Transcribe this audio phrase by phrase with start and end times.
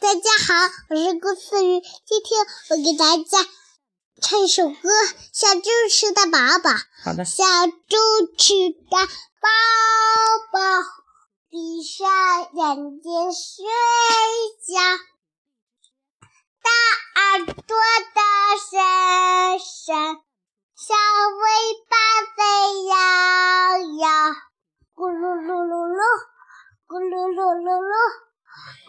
[0.00, 0.54] 大家好，
[0.88, 1.82] 我是顾思雨。
[2.06, 3.46] 今天我给大家
[4.22, 4.74] 唱一首歌，
[5.30, 6.70] 《小猪吃的饱饱》。
[7.04, 7.26] 好的。
[7.26, 7.98] 小猪
[8.38, 9.48] 吃的饱
[10.54, 10.58] 饱，
[11.50, 12.08] 闭上
[12.54, 13.62] 眼睛睡
[14.66, 14.80] 觉，
[16.64, 16.70] 大
[17.20, 18.20] 耳朵的
[18.56, 18.80] 伸
[19.58, 20.16] 伸，
[20.76, 21.44] 小尾
[21.90, 21.92] 巴
[22.38, 22.40] 在
[22.88, 22.96] 摇
[23.98, 24.08] 摇，
[24.96, 26.00] 咕噜噜噜噜，
[26.88, 27.92] 咕噜噜噜噜，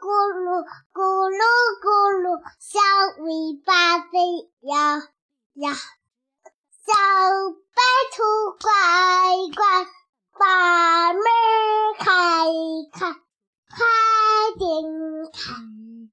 [0.00, 1.42] 咕噜咕噜
[1.82, 1.86] 咕
[2.22, 2.80] 噜小
[3.22, 4.18] 尾巴在
[4.60, 4.98] 摇
[5.54, 6.92] 摇小
[7.74, 7.82] 白
[8.14, 8.22] 兔
[8.60, 8.70] 乖
[9.54, 9.86] 乖
[10.38, 11.22] 把门
[11.98, 12.04] 开
[12.92, 13.12] 开
[13.68, 13.78] 快
[14.58, 14.68] 点
[15.32, 15.52] 开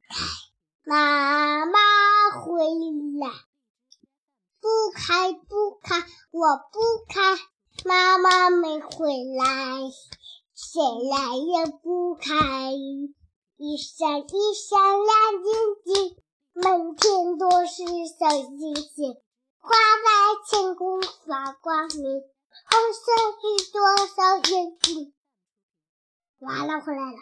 [0.09, 0.25] 开
[0.83, 1.79] 妈妈
[2.41, 2.63] 回
[3.19, 3.31] 来
[4.59, 7.39] 不开不开我不开
[7.85, 9.07] 妈妈没回
[9.37, 9.91] 来
[10.61, 12.29] 谁来也不开。
[13.69, 15.53] 一闪一闪亮晶
[15.85, 16.17] 晶，
[16.53, 17.83] 满天都是
[18.17, 19.13] 小星星。
[19.59, 20.09] 花白
[20.49, 25.13] 天空放光明，红色是多小眼睛？
[26.39, 27.17] 完了，回来了。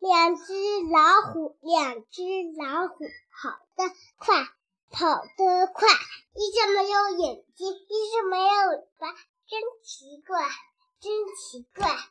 [0.00, 0.42] 两只
[0.90, 2.20] 老虎，两只
[2.58, 4.42] 老虎，跑得快，
[4.90, 5.88] 跑得快。
[6.34, 9.12] 一只没有眼睛，一只没有尾巴，
[9.46, 10.48] 真奇怪，
[10.98, 12.10] 真奇怪。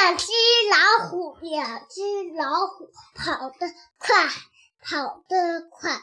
[0.00, 0.26] 两只
[0.70, 2.00] 老虎，两只
[2.36, 3.66] 老虎，跑得
[3.98, 4.28] 快，
[4.80, 6.00] 跑得快。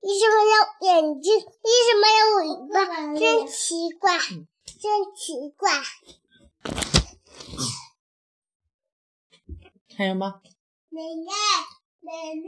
[0.00, 0.54] 一只没有
[0.92, 2.84] 眼睛，一只没有尾巴，
[3.18, 4.44] 真奇怪，真
[5.16, 5.82] 奇怪。
[9.96, 10.42] 还有吗？
[10.90, 11.32] 奶奶，
[12.00, 12.46] 奶奶。